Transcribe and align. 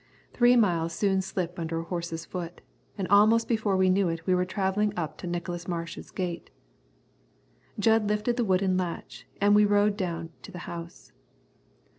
Three 0.33 0.55
miles 0.55 0.93
soon 0.93 1.21
slip 1.21 1.59
under 1.59 1.77
a 1.79 1.83
horse's 1.83 2.25
foot, 2.25 2.61
and 2.97 3.07
almost 3.09 3.47
before 3.47 3.77
we 3.77 3.87
knew 3.91 4.07
it 4.09 4.25
we 4.25 4.33
were 4.33 4.45
travelling 4.45 4.93
up 4.97 5.15
to 5.19 5.27
Nicholas 5.27 5.67
Marsh's 5.67 6.09
gate. 6.09 6.49
Jud 7.77 8.09
lifted 8.09 8.35
the 8.35 8.43
wooden 8.43 8.77
latch 8.77 9.27
and 9.39 9.53
we 9.53 9.63
rode 9.63 9.95
down 9.97 10.31
to 10.41 10.51
the 10.51 10.65
house. 10.65 11.11